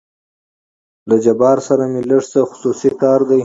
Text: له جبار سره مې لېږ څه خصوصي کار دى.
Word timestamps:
له 1.09 1.15
جبار 1.25 1.57
سره 1.67 1.83
مې 1.91 2.01
لېږ 2.09 2.23
څه 2.31 2.39
خصوصي 2.49 2.89
کار 3.01 3.19
دى. 3.29 3.39